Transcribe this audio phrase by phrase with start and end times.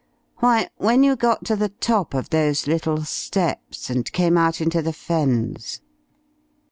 [0.37, 4.81] "Why, when you got to the top of those little steps and came out into
[4.81, 5.79] the Fens."